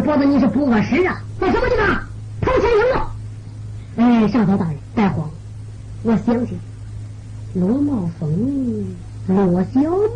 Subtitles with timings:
[0.00, 1.20] 脖子，你是不合适啊！
[1.40, 2.02] 在什么地方？
[2.40, 3.10] 头前营了。
[3.96, 5.30] 哎，上头大人，别慌，
[6.02, 6.58] 我相信
[7.54, 8.86] 落帽风，
[9.26, 10.08] 落小帽。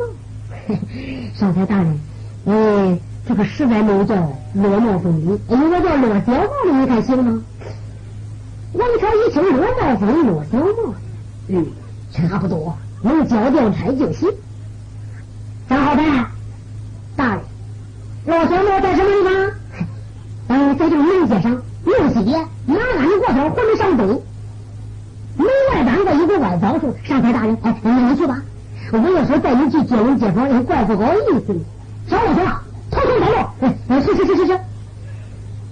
[1.35, 1.99] 上台大人，
[2.47, 4.15] 哎，这个实在没有叫
[4.55, 7.43] 罗茂峰的，有个叫罗小帽的，你看行吗？
[8.75, 10.95] 王朝一听罗茂峰，罗小帽，
[11.49, 11.67] 嗯，
[12.13, 14.29] 差不多，能交调差就行。
[15.69, 16.27] 张好办，
[17.17, 17.43] 大人，
[18.27, 19.51] 罗小帽在什么地方？
[20.79, 21.53] 在这个门街上，
[21.85, 22.37] 右西街
[22.67, 24.05] 马鞍过头，回门上北，
[25.37, 26.95] 门外边过一个外枣树。
[27.05, 28.43] 上台大人，哎，你去吧。
[28.93, 31.61] 我要说带你去接人接访，也怪不好意思的。
[32.09, 32.45] 小老兄，
[32.91, 33.37] 头前带路。
[33.89, 34.59] 哎，是是是是是。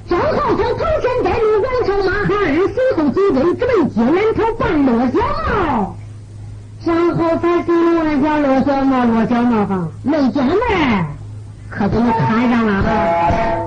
[0.09, 5.19] 张浩从头前带路，王朝马汉二随后紧跟，直奔街南头半落小
[5.49, 5.97] 帽。
[6.85, 11.07] 张浩才给我叫落小帽，落小帽哈，没见面，
[11.69, 13.60] 可给你看上了。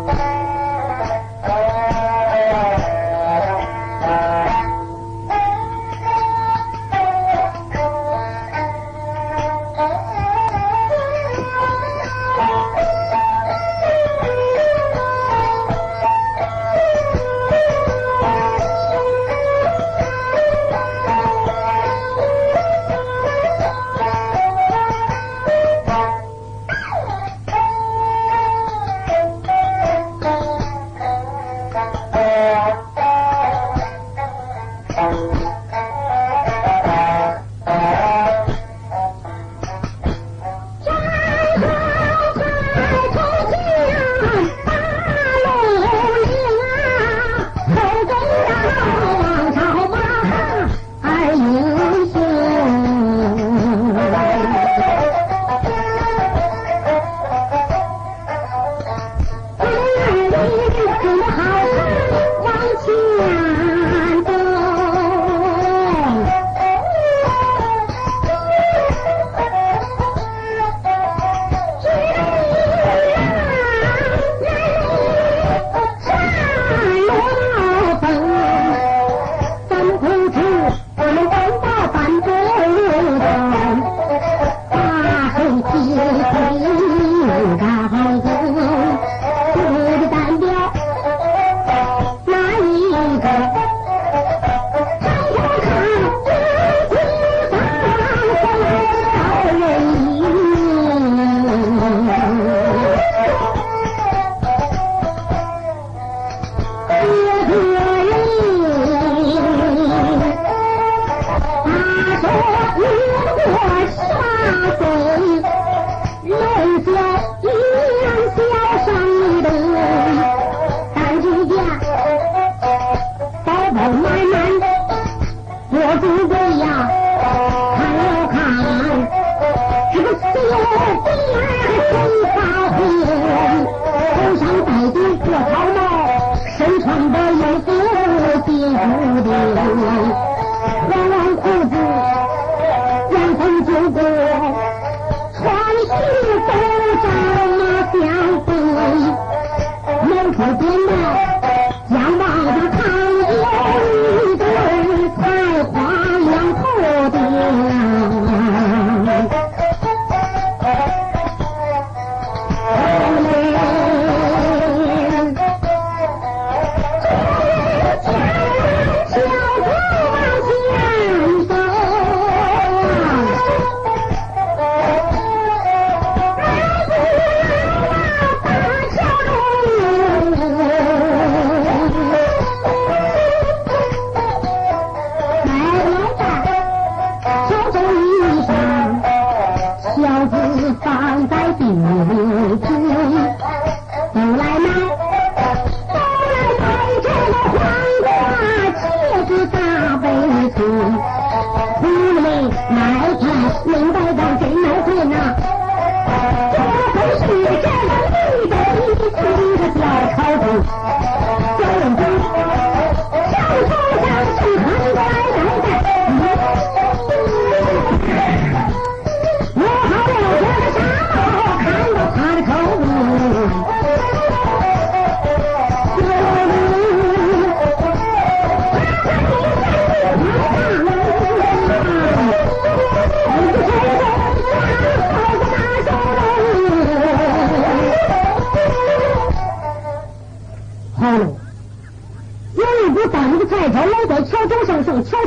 [203.65, 203.92] Yes.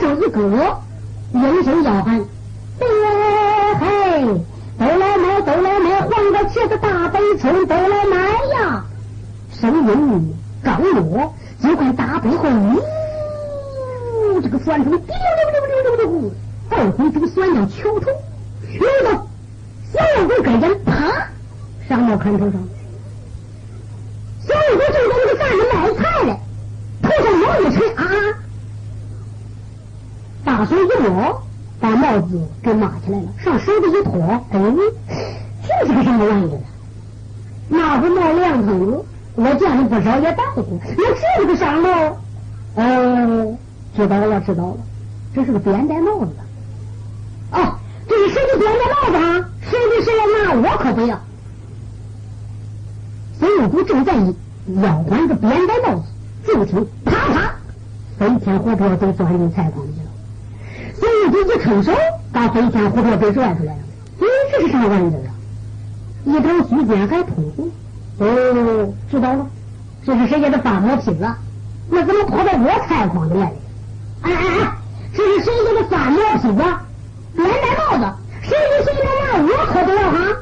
[0.06, 0.40] 上，向桥上一搁，
[1.32, 2.24] 应声要喊
[2.78, 2.86] ：“别
[3.80, 4.40] 嘿，
[4.78, 8.16] 都来买，都来买，黄瓜、茄子、大白葱，都来买
[8.54, 8.84] 呀！”
[9.52, 12.48] 声音刚落，就看大背后，
[14.34, 16.30] 呜，这个酸虫滴溜溜溜溜溜溜，
[16.70, 18.10] 二回就钻到桥头，
[18.62, 19.26] 来到
[19.92, 20.92] 小杨鬼跟前，啪，
[21.88, 22.54] 上到砍头上。
[24.46, 26.28] 小杨鬼正在那个站着卖菜嘞，
[27.02, 28.04] 头上帽一吹啊，
[30.46, 31.42] 大手一摸，
[31.80, 34.22] 把帽子给拿起来了，上手里一托，
[34.52, 34.60] 哎，
[35.66, 36.58] 这是个什么玩意儿？
[37.68, 39.04] 那会冒凉风了。
[39.34, 40.64] 我见了不少也戴过，
[40.96, 41.90] 那这个上帽，
[42.76, 43.58] 哦，
[43.96, 44.76] 知道了，知道了，
[45.34, 46.30] 这是个扁担帽子。
[47.50, 47.74] 哦，
[48.08, 49.50] 这是谁的扁担帽子啊？
[49.68, 50.20] 谁的谁的？
[50.44, 51.18] 那我可不要。
[53.40, 54.14] 孙悟空正在
[54.80, 56.04] 要换个扁担帽子，
[56.46, 57.52] 就听啪啪，
[58.16, 60.05] 飞天火瓢就钻进菜筐里了。
[61.30, 61.92] 自己一伸手，
[62.32, 63.78] 把飞天火瓢给拽出来了。
[64.20, 65.30] 咦，这是啥玩意儿啊？
[66.24, 67.70] 一头须尖还通红。
[68.18, 69.46] 哦，知道了，
[70.04, 71.26] 这是谁家的发毛坯子？
[71.88, 73.56] 那怎么跑到我菜筐里来了？
[74.22, 74.72] 哎哎哎，
[75.14, 76.62] 这是谁家的发毛坯子？
[77.34, 80.36] 来戴帽子，谁给谁的帽子我可不要哈！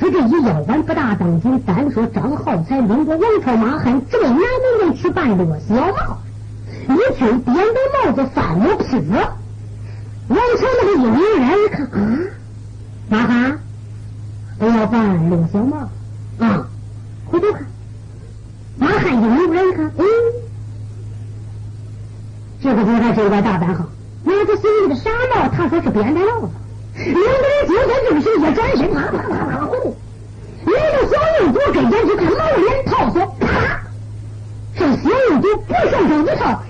[0.00, 6.18] 他这一腰板不大当紧，单说张浩才领着王朝马汉正南门人去办罗小帽，
[6.94, 7.74] 一听扁担
[8.04, 9.02] 帽子发毛坯子，
[10.28, 11.96] 王朝那个英明人一看啊，
[13.08, 13.58] 马汉
[14.58, 15.76] 不要办罗小帽。
[16.38, 16.66] 啊，
[17.26, 17.66] 回头看，
[18.78, 20.04] 马汉英明人一看，嗯，
[22.62, 23.86] 这个兵还真该大胆哈！
[24.24, 26.48] 拿着心里的傻帽，他说是扁担帽子。
[26.96, 31.12] 两个人就在这时一转身，啪啪啪啪回来到小
[31.44, 33.46] 印度跟前，就看毛脸套索，啪！
[34.76, 36.62] 这小印度不上手一套，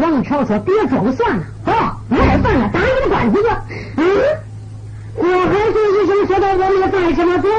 [0.00, 3.48] 王朝说：“别装蒜了，好，卖饭了，打你的官司去。”
[3.96, 4.02] 嗯。
[5.16, 7.50] 我还是一声说道：“我们犯什么罪？”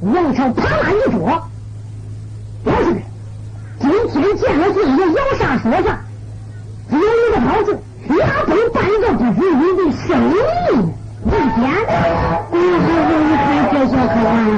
[0.00, 1.42] 王朝啪啦一桌，
[2.64, 3.00] 老实的，
[3.80, 3.90] 今
[4.22, 6.00] 天见了罪人，有啥说啥。
[6.90, 7.00] 有一
[7.34, 7.72] 个好处，
[8.16, 10.34] 压根半个不属你的生意。
[11.26, 11.62] 一天，
[12.50, 14.48] 我还是你看这小可玩意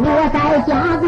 [0.00, 1.07] 我在家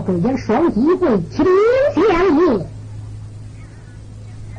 [0.00, 1.44] 跪下，双膝跪，请
[1.94, 2.06] 相
[2.38, 2.66] 爷。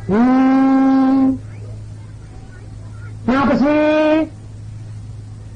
[0.07, 1.37] 嗯，
[3.25, 4.27] 那不是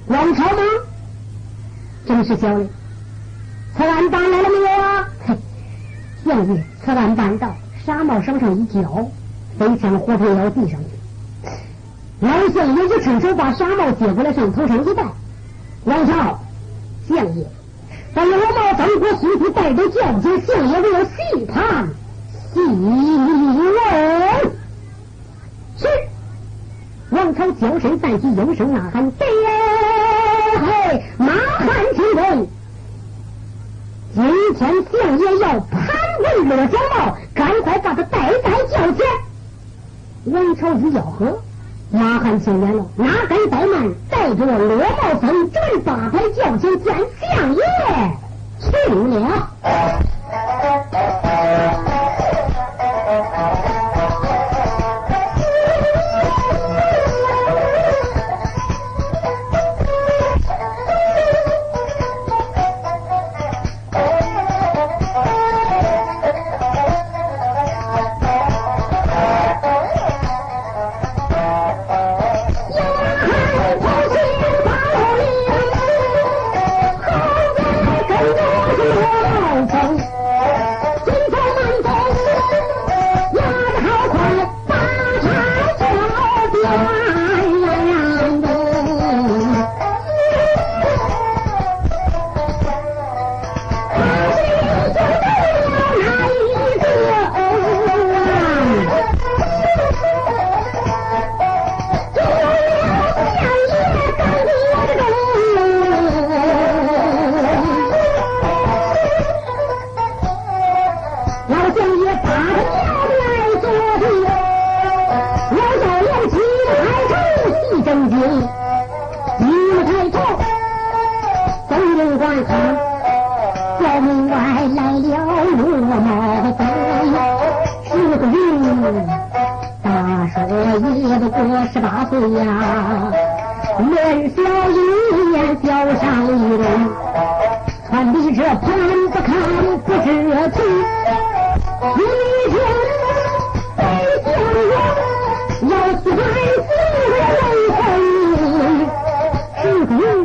[0.07, 0.61] 王朝吗？
[2.05, 2.65] 正是小的。
[3.75, 5.09] 此案办来了没有啊？
[5.25, 5.37] 嘿，
[6.25, 7.55] 相爷，此案办到。
[7.85, 9.09] 傻帽手上一交，
[9.57, 10.87] 飞枪火票要递上去。
[12.19, 15.03] 老相爷就伸手把傻帽接过来，上头上一戴。
[15.85, 16.39] 王朝，
[17.07, 17.45] 相爷。
[19.03, 21.89] 把罗茂登国孙子带着将军相爷为了细看
[22.53, 23.75] 细问。
[25.77, 25.87] 是
[27.09, 29.27] 王朝交身站起，应声呐喊：“对
[30.55, 31.25] 嘿，马
[31.57, 32.47] 汉进宫！
[34.15, 34.23] 今
[34.55, 35.81] 天相爷要盘
[36.23, 39.05] 问罗小茂，赶快把他带在轿前。”
[40.31, 41.41] 王朝一吆喝，
[41.91, 47.63] 马汉进来了，哪敢怠慢，带着罗茂僧准八抬轿前见相爷。
[48.63, 50.12] 소용 이.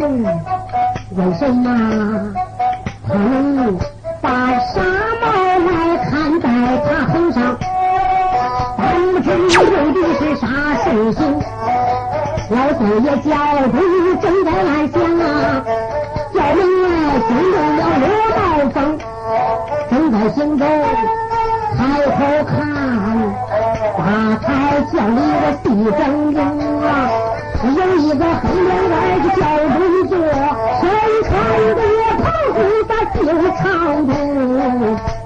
[0.09, 1.65] 为什么
[3.07, 3.77] 他们
[4.23, 4.81] 把纱
[5.21, 5.27] 帽
[5.67, 5.71] 来
[6.09, 6.49] 看待
[6.85, 7.37] 他很傻？
[8.79, 8.83] 当
[9.23, 9.59] 真用
[9.93, 10.47] 的是啥
[10.83, 11.19] 神仙？
[12.51, 13.37] 老祖也叫
[13.69, 13.77] 不，
[14.23, 15.23] 正在来想啊。
[16.33, 16.89] 叫问来，
[17.29, 18.05] 现动要我
[18.37, 18.77] 道风，
[19.91, 20.67] 正在心中
[21.77, 22.57] 抬头看，
[23.99, 24.01] 打
[24.43, 24.49] 开
[24.91, 25.67] 见一个地
[25.99, 26.01] 真
[26.33, 26.68] 人。
[28.09, 30.17] 一个黑脸官是轿中坐，
[30.81, 30.83] 身
[31.25, 31.31] 穿
[31.77, 31.81] 的
[32.25, 33.21] 袍子把旧
[33.59, 33.63] 长
[34.07, 34.09] 中。
[34.97, 35.18] 在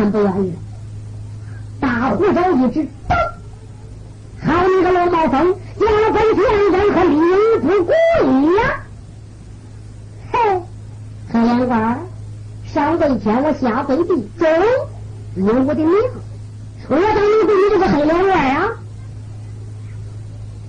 [0.00, 0.54] 看不愿意，
[1.78, 3.14] 大胡诇一指，噔！
[4.42, 6.42] 好你个罗茂峰，见了本天
[6.72, 7.94] 人可立而不跪
[8.56, 8.80] 呀！
[10.32, 10.38] 嘿，
[11.30, 11.98] 黑脸官，
[12.64, 14.48] 上跪天，我下跪地，中
[15.34, 15.94] 有我的命！
[16.88, 18.68] 我当你对你这个黑脸官啊！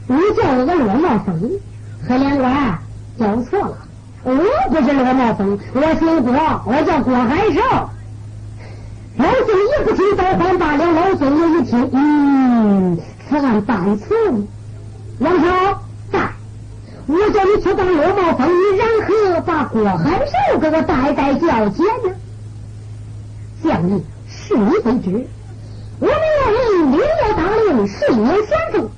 [0.08, 1.52] 你叫我个罗茂峰，
[2.06, 2.78] 黑脸官
[3.18, 3.78] 叫错了。
[4.24, 4.36] 我
[4.70, 6.34] 不是罗茂峰，我姓郭，
[6.66, 7.62] 我叫郭海寿。
[9.84, 10.92] 不听，倒换罢了。
[10.92, 12.98] 老孙爷一听，嗯，
[13.28, 14.16] 此案办错。
[15.20, 16.32] 王超，在，
[17.08, 22.14] 我叫你去当罗茂峰，你然何把郭海寿给我带带叫姐呢？
[23.64, 25.28] 相爷，是你非知，
[26.00, 26.16] 我们
[26.54, 28.90] 人领要当令，顺年先锋。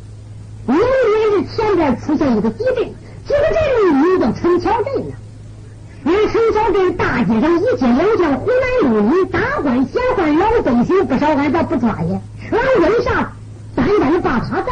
[0.65, 2.93] 明年是前边出现一个急震。
[3.25, 5.15] 这个镇名叫陈桥镇呢。
[6.33, 12.19] 为陈桥镇大街上一街两巷，湖南路里大官闲宦老东西不少，俺咋不抓呀？
[12.51, 13.31] 俺为啥
[13.75, 14.71] 单单把他在？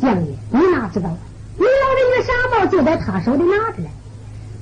[0.00, 1.10] 相爷，你哪知道？
[1.56, 3.90] 你老人家傻帽就在他手里拿着嘞。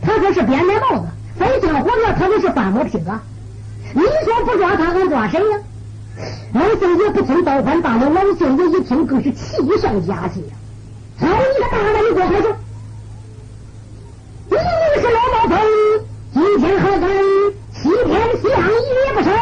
[0.00, 1.06] 他说是编的帽子，
[1.38, 3.10] 非讲活着，他就是半毛皮子。
[3.92, 5.58] 你说不抓他，俺抓谁呀？
[6.54, 8.08] 老相爷不听倒换罢了。
[8.08, 10.56] 老相爷一听，更是气上加气呀！
[11.18, 11.32] 好你
[11.62, 12.56] 个大胆的郭开说，
[14.48, 14.56] 你
[15.02, 15.58] 是老毛峰，
[16.32, 17.02] 今天何敢
[17.74, 18.10] 欺骗
[18.42, 19.32] 相爷不成？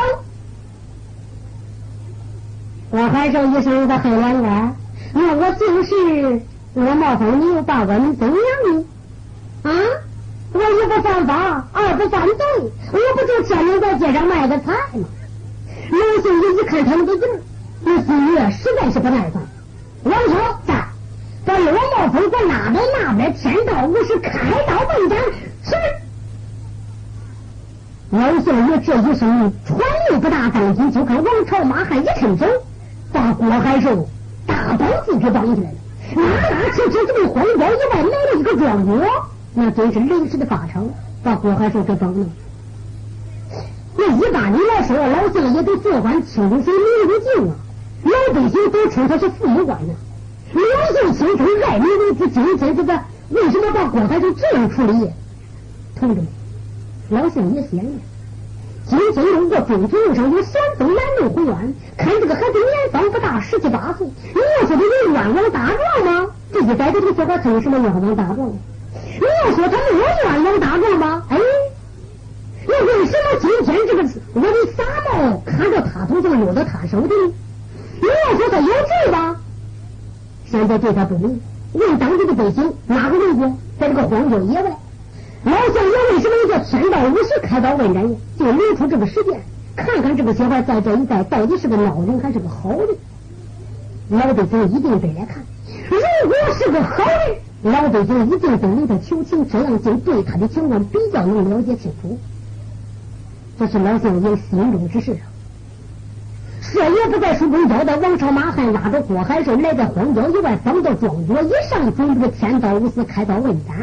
[3.24, 4.76] 我还说一声的黑脸官，
[5.14, 6.42] 那我就是
[6.74, 8.84] 罗茂峰，你又把我们怎样呢？
[9.62, 9.72] 啊，
[10.52, 12.34] 我一不犯法，二不犯罪，
[12.92, 15.08] 我不就天天在街上卖个菜吗？
[15.90, 17.40] 老兄弟一看他们的劲儿，
[17.82, 19.42] 那心里实在是不耐烦。
[20.02, 20.88] 王朝咋。
[21.46, 25.18] 把罗茂峰在那边那边天道无是开刀问斩，
[25.62, 25.74] 是。
[28.10, 32.46] 老秀爷这一声传令不大当心，就看王朝马汉一伸手，
[33.14, 34.08] 把郭海寿
[34.44, 35.76] 大刀子给绑起来了。
[36.16, 38.90] 哪哪去去这么荒郊以外来了一个壮举，
[39.54, 40.84] 那真是临时的法场，
[41.22, 42.26] 把郭海寿给绑了。
[43.96, 47.54] 那一般的来说，老相爷都做官清楚些名为敬啊，
[48.02, 49.94] 老百姓都称他是父母官呢。
[50.52, 53.00] 老姓清楚，爱民如子，今天这个
[53.30, 55.08] 为什么把郭海寿这样处理？
[55.94, 56.26] 同志们，
[57.10, 57.90] 老姓也闲了。
[58.86, 64.06] 今天路过中途路上有山东南路回院，看这个孩子年方不大，十七八岁。
[64.06, 66.30] 你要说他有冤枉大状吗？
[66.52, 68.52] 这一代的这个小孩他有什么冤枉大状？
[68.92, 71.22] 你要说他没有冤枉大状吗？
[71.30, 71.38] 哎，
[72.66, 74.02] 那为什么今天这个
[74.34, 77.14] 我的傻帽看到他头上落到他手里？
[78.02, 79.36] 你要说他有罪吧？
[80.44, 81.40] 现在对他不明，
[81.72, 84.76] 问当地的百姓哪个位置，在这个荒郊野外，
[85.44, 88.08] 老相爷为什么要叫天道无时开刀问斩？
[88.38, 89.40] 就留出这个时间，
[89.76, 92.88] 看看这个小孩在这一带到底是个孬人还是个好人。
[94.08, 95.42] 老百姓一定得来看，
[95.90, 102.18] 如果是个好人，老百姓一定得为他求情，这样就对他的情况比较能了解清楚。
[103.58, 105.24] 这是老相爷心中之事啊。
[106.72, 113.76] 这也不在书中交代，王朝马汉拉着郭海寿来在荒郊野外，绑到庄脚以上，准备天道无私，开刀问斩。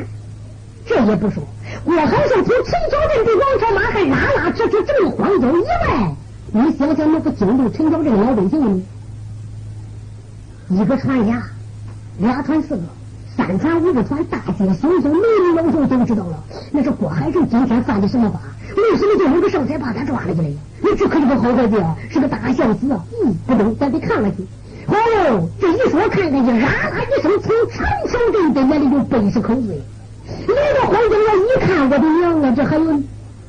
[0.94, 1.42] 这也不说，
[1.86, 6.16] 郭海寿从陈桥镇被王朝马汉拉拉扯扯，这么荒郊以外，
[6.52, 8.82] 你想想能不惊动陈桥镇老百姓吗？
[10.68, 11.42] 一个传俩，
[12.20, 12.82] 俩传四个，
[13.38, 16.44] 三传五个传，大街小巷，每民老少都知道了。
[16.72, 18.42] 那是郭海寿今天犯的什么法？
[18.76, 20.56] 为什么就有个少差把他抓了起来呀？
[20.82, 23.02] 你这可是个好孩子啊，是个大孝子啊！
[23.24, 24.44] 嗯，不中，咱得看看去。
[24.88, 29.82] 哦，这一说看看去，啦啦一声，从陈桥镇的眼里就奔出口水。
[30.48, 32.86] 来到黄家我一看，我的娘啊，这还有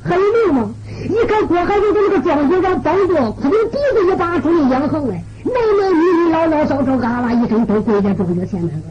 [0.03, 0.71] 还有命吗？
[1.09, 5.23] 一看郭海就跟那个庄稼上绑着，他的鼻子也把住的养横嘞。
[5.45, 8.85] 男男女女老老少少，啊啦一声都跪在庄稼前面了。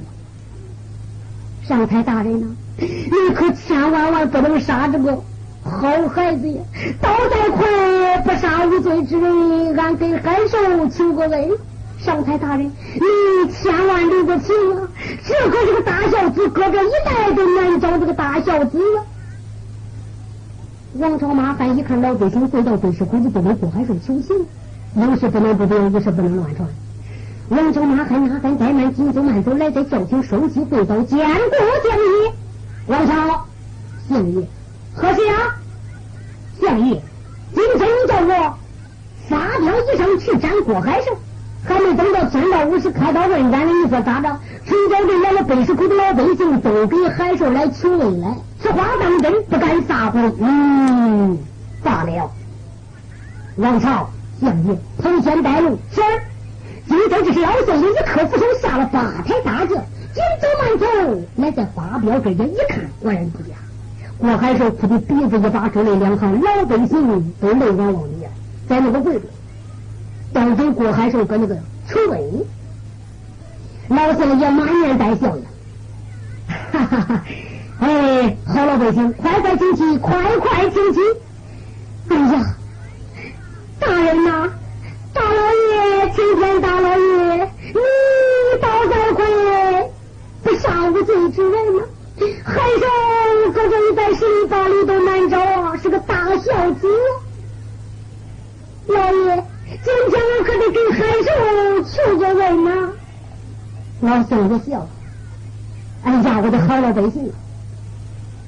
[1.64, 5.16] 上台大人呐，你可千万万不能杀这个
[5.64, 6.62] 好孩子呀！
[7.00, 10.58] 刀再快，不杀无罪之人，俺给海寿
[10.90, 11.50] 求个恩。
[12.04, 14.90] 上台大人，你千万留个情啊！
[15.24, 18.80] 这可是个大孝子，搁这一代都难找这个大孝子！
[20.96, 24.48] 王朝马汉一看老百姓跪到对石窟子，就为郭海寿求情，
[24.96, 26.68] 有事不能不表，有事不能乱传。
[27.50, 32.34] 王朝马汉哪敢怠慢，紧走慢走，来在教廷收起跪倒，见过相爷。
[32.88, 33.46] 王朝
[34.10, 34.48] 相爷，
[34.96, 35.56] 何事啊？
[36.60, 37.00] 相爷，
[37.54, 38.58] 今天你叫我
[39.30, 41.16] 发表一声去斩郭海寿。
[41.64, 44.40] 还没等到天道五十开刀问斩呢，你说咋着？
[44.66, 50.34] 陈家镇来了北市口的老百姓都给海寿来求恩来，此话当真，不敢撒谎。
[50.40, 51.38] 嗯，
[51.84, 52.32] 罢了。
[53.58, 55.78] 王朝相爷，头先带路。
[55.92, 56.02] 是。
[56.88, 60.86] 今天这是老相爷一刻不松，下了八抬大轿，紧走慢走，
[61.36, 63.54] 来在发表跟前一看，果然不假。
[64.18, 68.28] 郭海寿哭的鼻子一把珠泪两行，老百姓都泪汪汪的，
[68.68, 69.24] 在那个位置。
[70.34, 71.56] 当给郭海寿搁那个
[71.88, 72.46] 求恩，
[73.90, 75.44] 老相爷满面带笑呀，
[76.72, 77.24] 哈哈哈！
[77.82, 81.00] 哎，好老百姓，快快请起，快快请起！
[82.10, 82.56] 哎呀，
[83.78, 84.50] 大人呐，
[85.14, 89.26] 大老爷，青天大老爷，你倒再快，
[90.44, 91.82] 不杀无罪之人吗！
[92.46, 96.88] 海寿搁这一在十里八里都难找啊，是个大孝子，
[98.88, 99.44] 老爷。
[99.84, 100.11] 今天
[101.02, 102.90] 天我求个恩呐！
[104.02, 104.88] 老孙子笑。
[106.04, 107.32] 哎呀，我的好老百姓，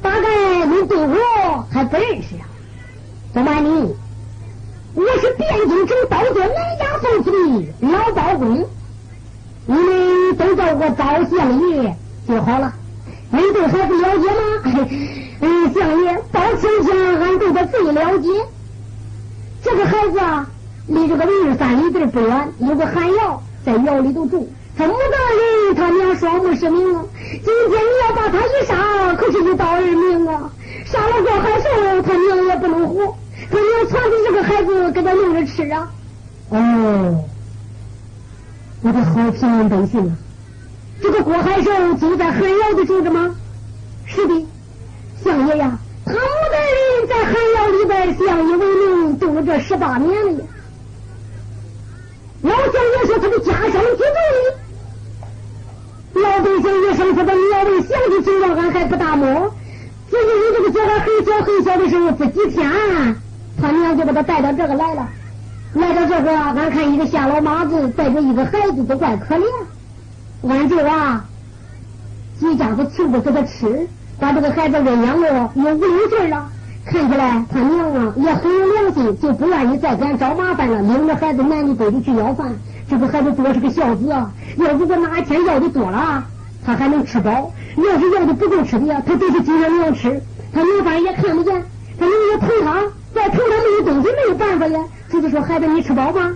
[0.01, 2.45] 大概你对我还不认识啊？
[3.33, 3.95] 不瞒你，
[4.95, 7.31] 我是汴京城刀剑南家奉的
[7.81, 8.67] 老包公，
[9.67, 11.95] 你们都叫我包相爷
[12.27, 12.73] 就好了。
[13.29, 14.89] 你对孩子了解吗？
[15.41, 18.29] 嗯， 相爷，包青天，俺对他最了解。
[19.63, 20.49] 这个孩子啊。
[20.87, 24.49] 离这个明日三里地不远，有个韩窑，在窑里头住。
[24.75, 25.17] 他母大
[25.69, 27.05] 人，他娘双目失明啊。
[27.29, 30.51] 今天你要把他一杀，可是一刀二命啊！
[30.85, 33.15] 杀了过海寿，他娘也不能活。
[33.49, 35.91] 他娘藏着这个孩子，给他弄着吃啊。
[36.49, 37.23] 哦，
[38.81, 40.17] 我的好平民百姓啊！
[41.01, 43.33] 这个郭海寿就在韩窑里住着吗？
[44.05, 44.45] 是的，
[45.23, 46.19] 相爷呀，他母
[46.51, 50.43] 大人在韩窑里边相依为命，住了这十八年了。
[52.43, 54.03] 老相爷说他的家乡几
[56.13, 59.49] 重老百姓一生说的，你要问详细情况，俺还不大摸。
[60.09, 62.69] 自己你这个小孩很小很小的时候，这几天，
[63.59, 65.07] 他娘就把他带到这个来了。
[65.73, 69.45] 来到这个，俺看一个下老妈子带着一个孩子，都怪可怜。
[70.47, 71.25] 俺就啊，
[72.39, 73.87] 几家子全部给他吃，
[74.19, 76.51] 把这个孩子喂养了有五六岁了。
[76.85, 82.53] 看起来他娘啊也很有良心，就不愿意再给俺找麻烦了，领着孩子男女都得去要饭。
[82.89, 84.29] 这个孩子多是个孝子啊！
[84.57, 86.23] 要如果哪一天要的多了，
[86.65, 90.21] 他还能吃饱；要是要的不够吃的，他都是今天要吃。
[90.53, 91.63] 他娘反也看不见，
[91.97, 92.81] 他娘也疼他，
[93.15, 94.79] 再疼他没有东西，没有办法呀。
[95.09, 96.33] 就是说，孩子你吃饱吗？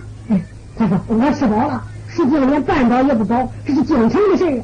[0.78, 4.62] 他说我吃饱了，实际上连半饱也不饱，这是京城的事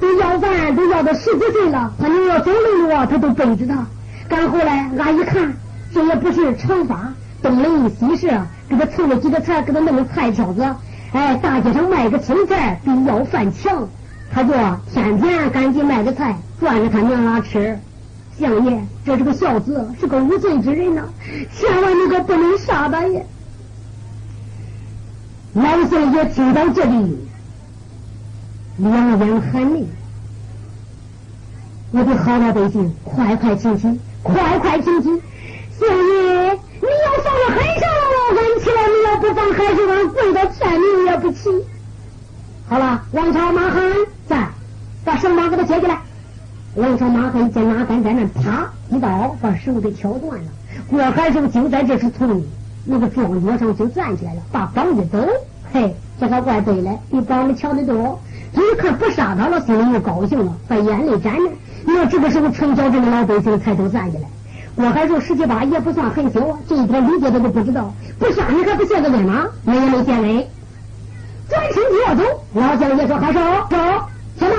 [0.00, 3.84] 都要饭都要到十几岁了，他娘要走路啊，他都背着他。
[4.30, 5.52] 赶回来，俺一看，
[5.92, 7.12] 这也不是长发，
[7.42, 10.64] 东邻西舍，给他凑了几个菜，给他弄个菜挑子。
[11.12, 13.88] 哎，大街上卖个青菜比要饭强，
[14.32, 14.52] 他就
[14.92, 17.76] 天天赶紧卖个菜，赚着他娘俩吃。
[18.38, 21.02] 相爷，这是个孝子，是个无罪之人呐，
[21.52, 23.20] 千万你可不能杀他呀！
[25.54, 27.18] 老相爷听到这里，
[28.76, 29.84] 两眼含泪。
[31.90, 33.98] 我的好老百姓，快快请起！
[34.22, 35.08] 快快请起，
[35.78, 37.86] 相爷，你要放了海寿，
[38.36, 41.64] 俺起来；你要不放海寿，俺跪到天明也不起。
[42.68, 43.82] 好了，王朝马汉
[44.28, 44.48] 在，
[45.04, 45.98] 把绳马给他解下来。
[46.76, 50.50] 王朝马汉见哪敢在那，啪一刀把绳给敲断了。
[50.88, 52.44] 郭海生就在这时从
[52.84, 55.18] 那个庄桌上就站起来了，把绑一抖，
[55.72, 58.20] 嘿，这可怪对了，比绑的强得多。
[58.52, 61.50] 他一看不杀他了，心里又高兴了，把眼泪沾着。
[61.84, 64.24] 你说这个时候，城郊镇的老百姓才都站起来。
[64.76, 67.92] 我还说十七八也不算很小啊，这一点理解他都不知道。
[68.18, 69.46] 不杀你还不献个恩吗？
[69.64, 70.46] 我也没献恩。
[71.48, 73.76] 转身就要走，老将爷说：“还手走，
[74.38, 74.56] 什么？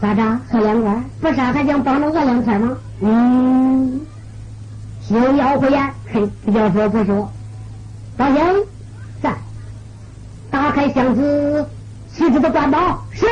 [0.00, 0.22] 咋着？
[0.50, 1.04] 喝两罐？
[1.20, 4.00] 不杀还想帮着饿两天吗？”嗯，
[5.00, 7.30] 休要胡言，嘿，要说不说。
[8.16, 8.44] 大仙
[9.22, 9.32] 在，
[10.50, 11.64] 打开箱子，
[12.12, 13.26] 旗子的官宝是。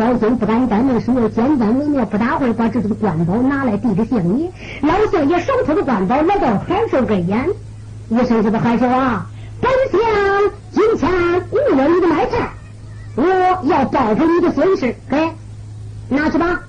[0.00, 4.50] 老孙不敢怠慢，说简单为妙，不大会把这个官宝拿来递给相爷。
[4.80, 7.46] 老相爷手出的官宝来到海寿跟前，
[8.08, 9.26] 一声说的海寿啊，
[9.60, 10.00] 本相
[10.70, 11.10] 今天
[11.50, 12.48] 误了你的卖菜，
[13.14, 15.32] 我要报复你的损失，给
[16.08, 16.60] 拿去吧。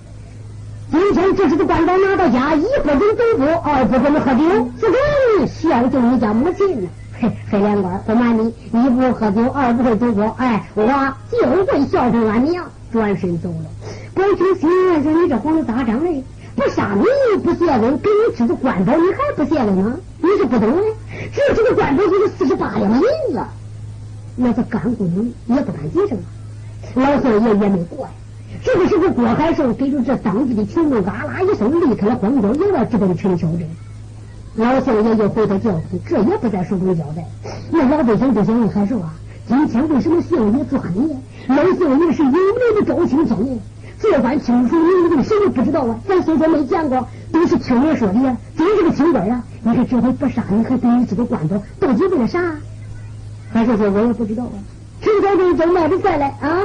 [0.91, 6.89] 今天这是个官宝拿到家，一不准走步，二不准喝酒，只准孝敬你家母亲。
[7.17, 10.83] 嘿，黑脸官，不瞒你，一不喝酒，二不会赌博，哎，我
[11.31, 12.65] 就会孝顺俺娘。
[12.91, 13.65] 转身走了。
[14.13, 14.69] 光听心
[15.03, 16.23] 说你这皇子咋整嘞？
[16.53, 19.95] 不杀你不谢恩，给你支个官宝，你还不谢恩吗？
[20.19, 20.93] 你是不懂嘞。
[21.33, 23.01] 这这个官宝就是四十八两银
[23.31, 23.41] 子，
[24.35, 26.27] 那是干公也不敢接受啊。
[26.95, 28.11] 老相爷也没过呀。
[28.63, 33.61] 这个时候，郭海寿给着这当地的群众，嘎啦一声离开了荒郊野外，直奔陈桥镇。
[34.55, 37.25] 老相爷又回到教府，这也不在书中交代。
[37.71, 39.13] 那老百姓就想问海寿啊，
[39.51, 41.13] 今天为什么相爷抓你？
[41.49, 43.59] 老相爷是有名的高清聪，
[43.99, 45.99] 这番清楚名字谁也不知道啊？
[46.07, 48.37] 咱虽说没见过，都是听人说的呀。
[48.57, 49.43] 真是个清官啊！
[49.63, 52.39] 你看这回不杀你，还给你这个官刀，到底为了啥？
[53.51, 54.55] 还是说：“我也不知道啊。”
[55.03, 56.61] 陈桥镇就卖的菜来啊！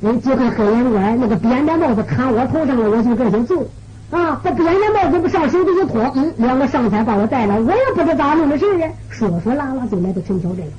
[0.00, 3.62] 人就看黑眼官那个扁担帽子砍我头上了，我就这些做
[4.10, 4.40] 啊！
[4.42, 10.72] 把扁担帽子不上手里一脱，嗯，两个上菜把我带来，我也不知咋弄的事儿说说拉拉就来到陈桥镇了。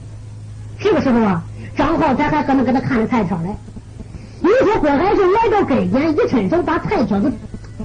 [0.79, 1.43] 这个时候啊，
[1.75, 3.49] 张浩才还搁那搁那看着菜场嘞。
[4.39, 7.31] 你说郭海生来到跟前，一伸手把菜圈子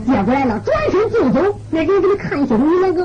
[0.06, 1.58] 接过来了，转身就走。
[1.70, 3.04] 那人给他看一下，你那个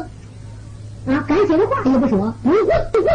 [1.08, 3.14] 啊，感谢的话也不说，不滚不滚，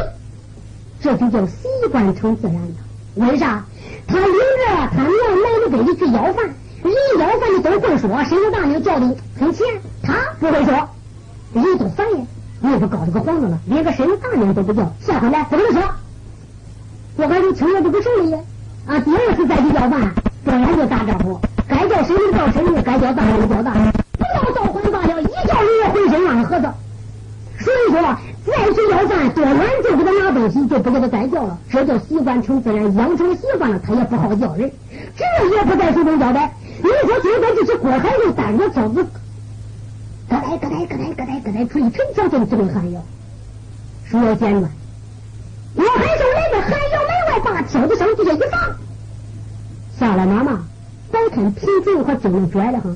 [1.01, 2.73] 这就叫习惯成自然了。
[3.17, 3.65] 为啥？
[4.07, 6.45] 他领着他娘来的给你去要饭，
[6.83, 9.67] 人要饭的都会说，谁的大娘叫的很钱，
[10.03, 10.89] 他不会说，
[11.53, 12.19] 人都烦呀。
[12.61, 15.83] 你也不搞这个幌子了，连个谁的大娘都不叫，下回来不能说。
[17.17, 18.39] 我还是听了这个事儿呀，
[18.87, 26.69] 啊，第二次再去要饭，当然就打招呼，该叫谁的叫谁的，该叫大娘的叫大娘，不要叫唤大娘，一叫人家浑身让盒子。
[27.59, 28.17] 所以说。
[28.45, 31.57] 再去要饭，多晚就给他拿东西，就不给他再叫了。
[31.71, 34.69] 这叫习惯成自然，养成习惯了，他也不好叫人。
[35.17, 35.25] 这
[35.57, 36.53] 也不在书中交代。
[36.79, 39.09] 你说今天这是郭海就单着轿子，咯
[40.29, 43.01] 呆咯呆咯呆咯呆咯呆，吹陈桥镇这个寒窑。
[44.11, 44.69] 说简短，
[45.75, 48.77] 郭海寿来到寒窑门外，把轿子上地下一放，
[49.99, 50.65] 下来妈妈，
[51.11, 52.91] 白看平静和筋拽的哈。